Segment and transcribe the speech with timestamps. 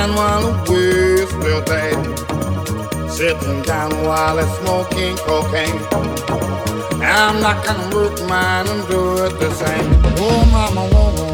[0.00, 3.08] down while the waves will bang.
[3.10, 5.80] Sitting down while I'm smoking cocaine.
[7.02, 9.90] I'm not gonna work mine and do it the same.
[10.16, 11.29] Oh, mama, woman.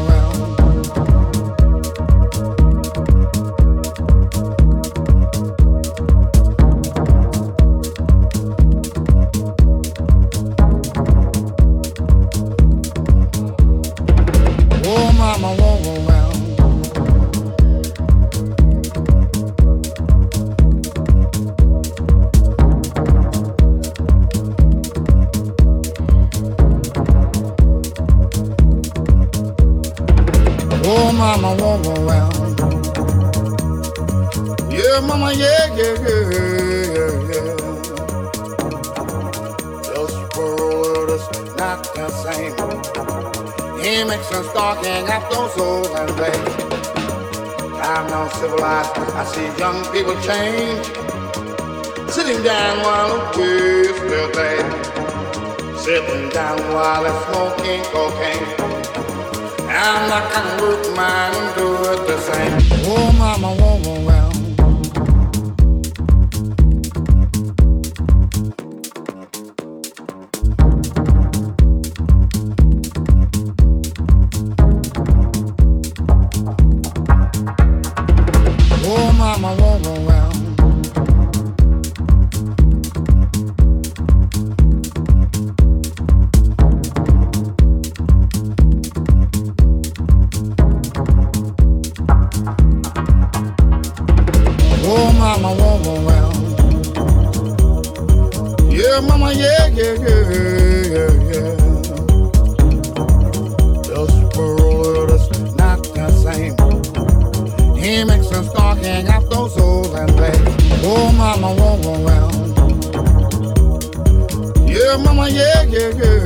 [114.97, 116.17] yeah, mama, yeah, yeah, yeah,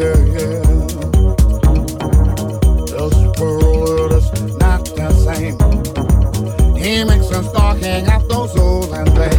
[0.00, 0.62] yeah, yeah.
[2.86, 5.56] This world is not the same.
[6.76, 9.37] He makes us talking after those souls and things.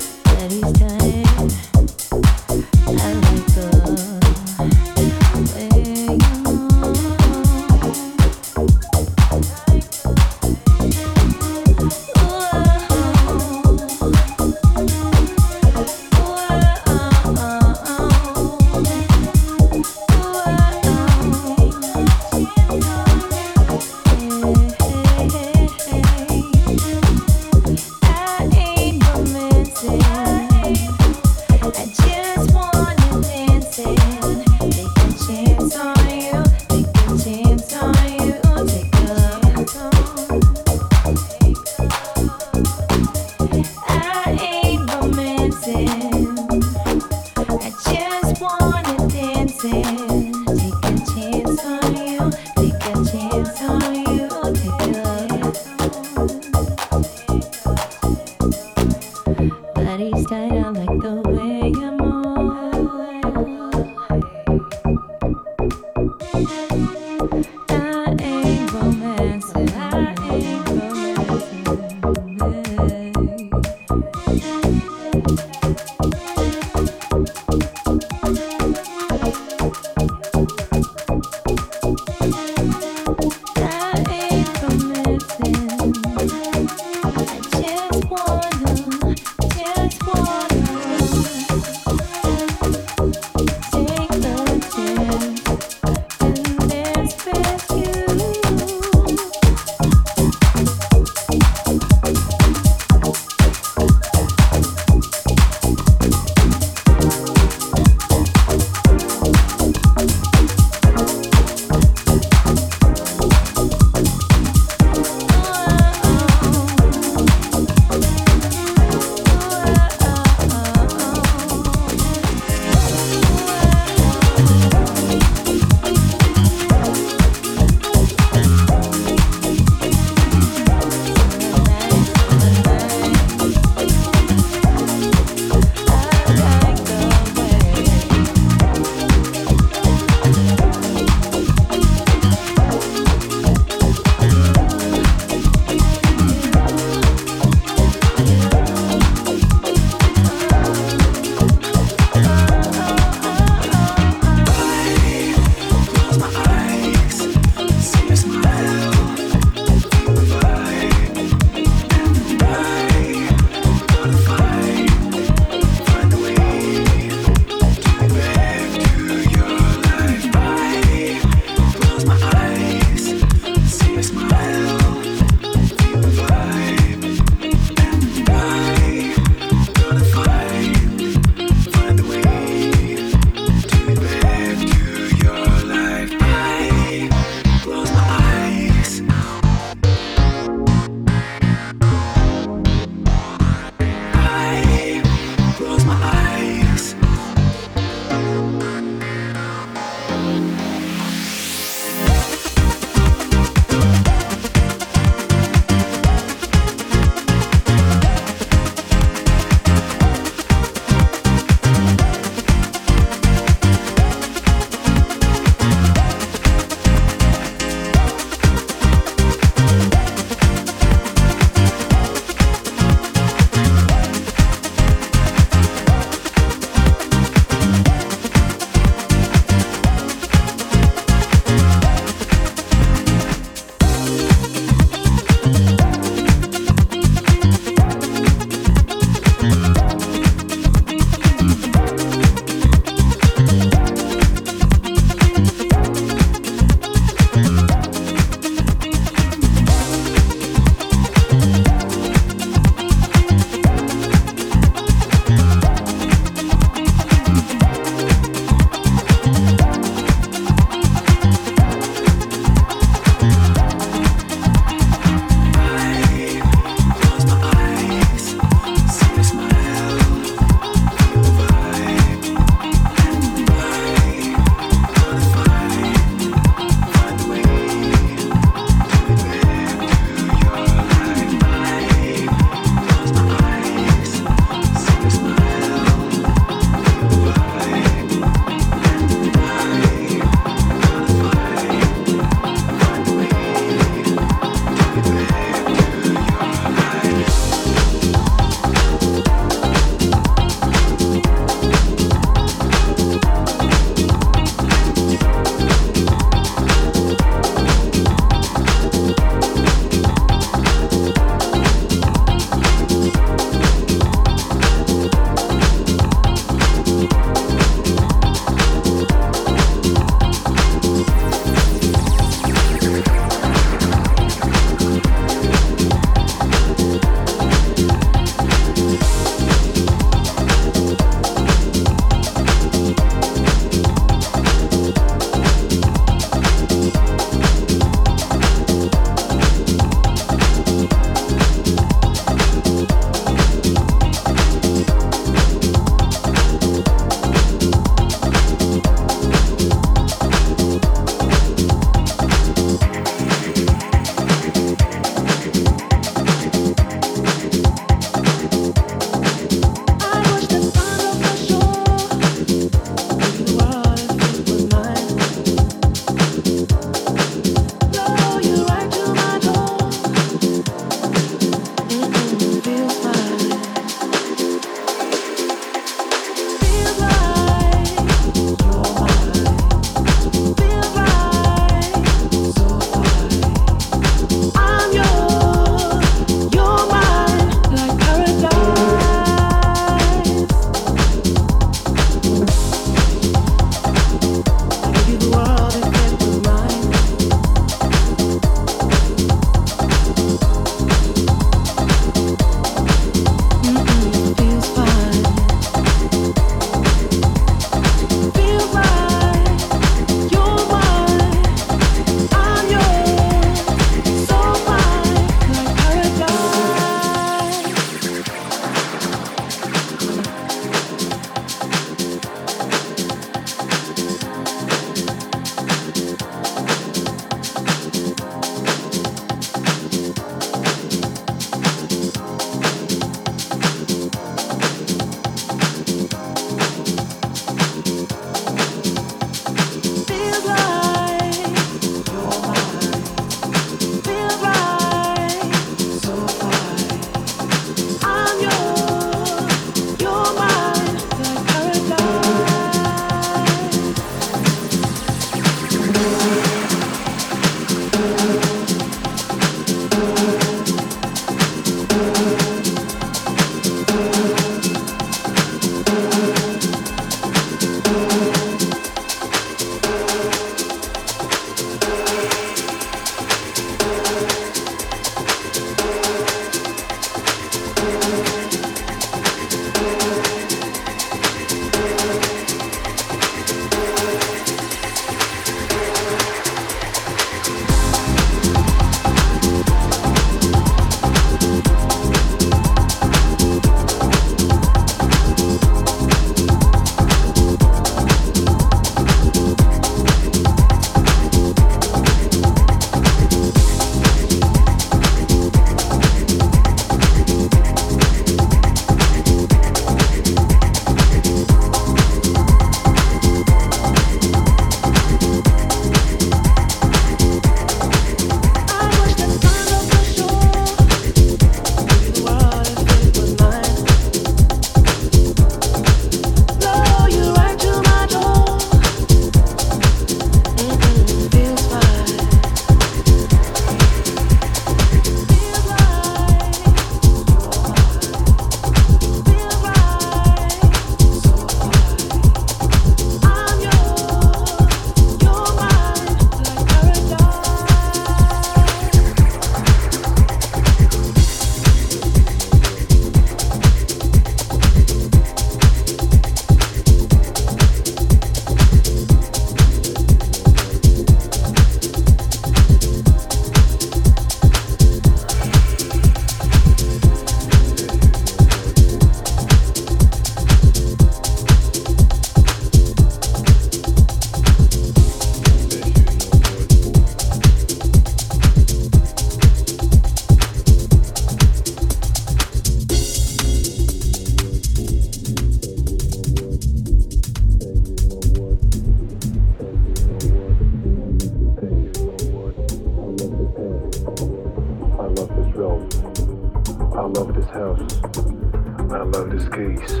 [598.92, 600.00] I love this keys.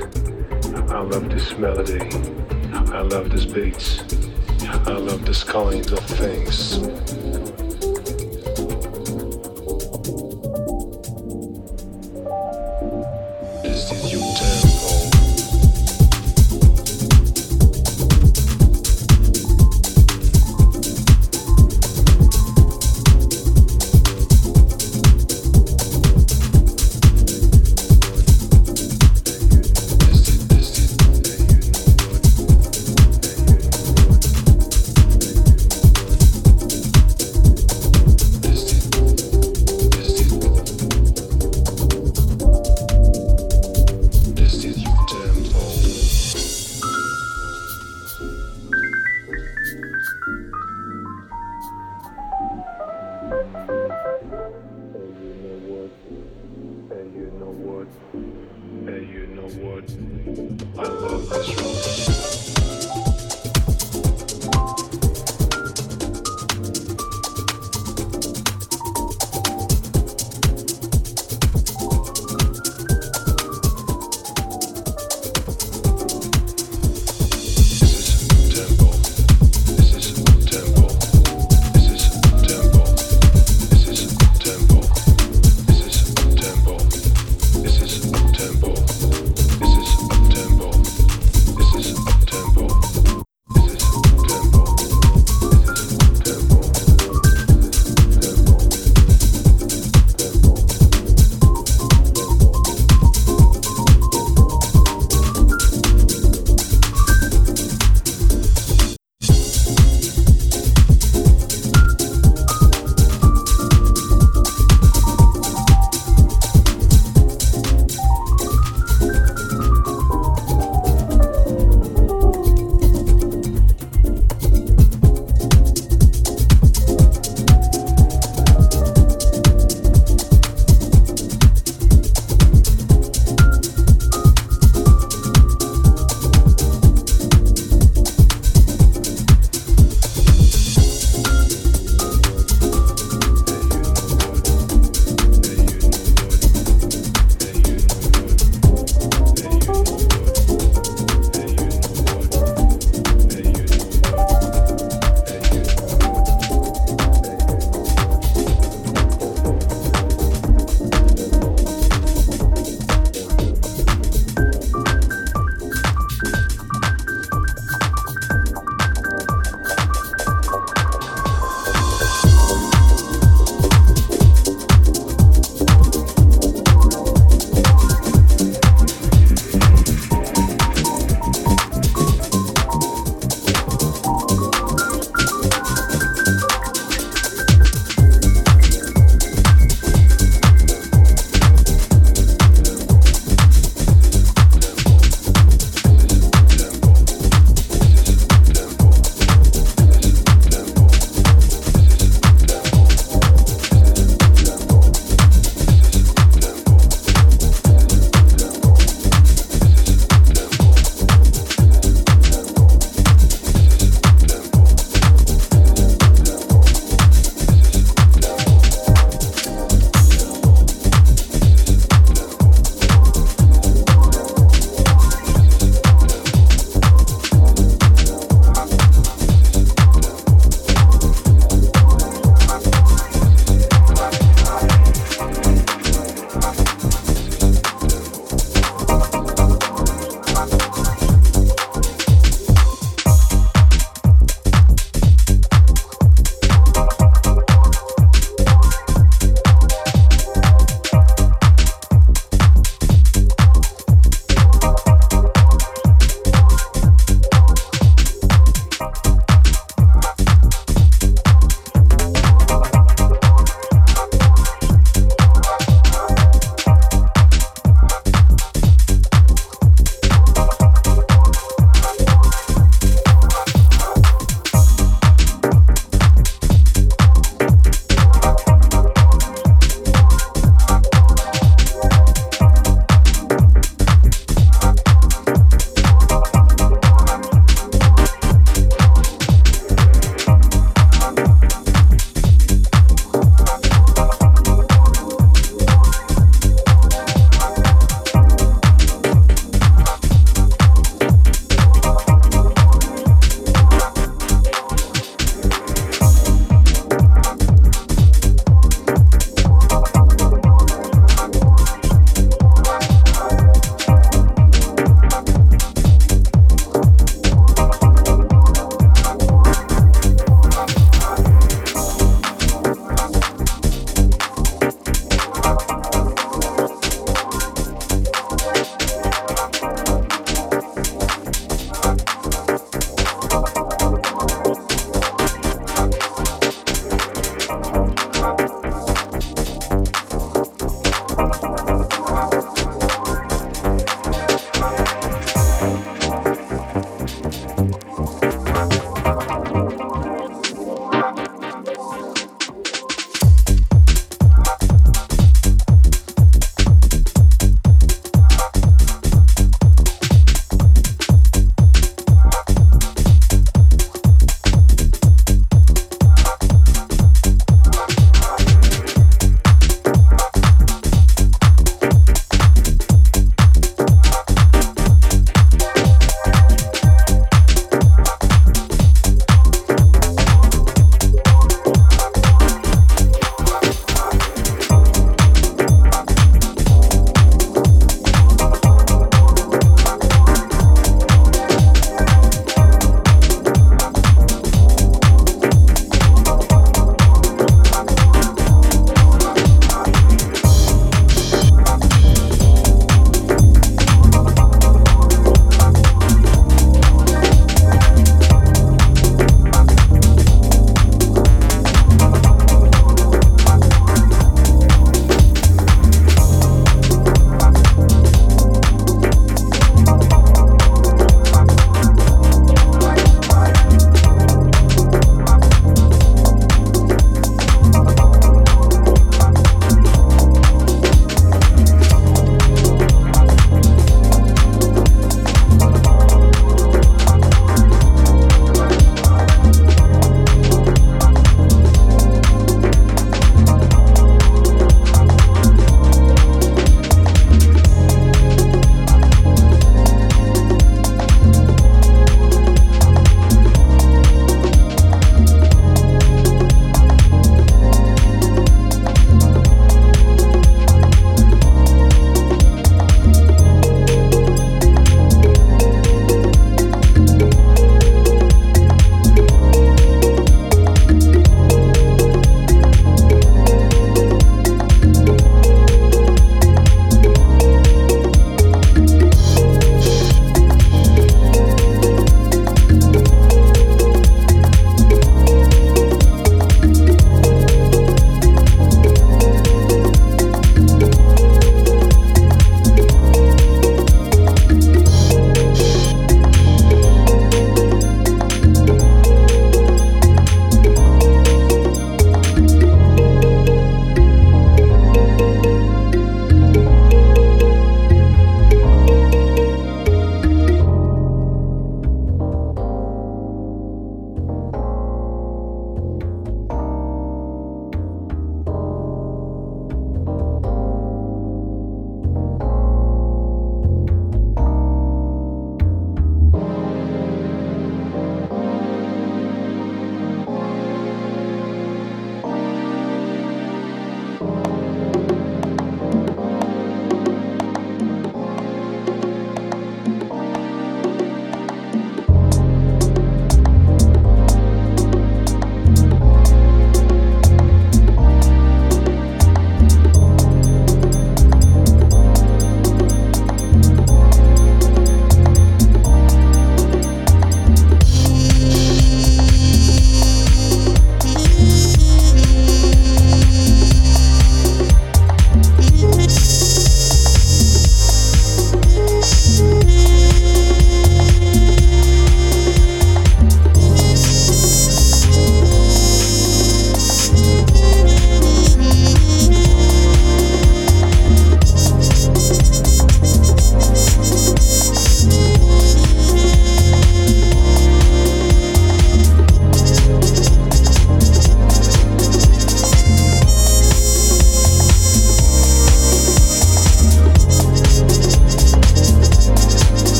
[0.90, 2.10] I love this melody.
[2.92, 4.04] I love this beats.
[4.86, 6.76] I love this kind of things.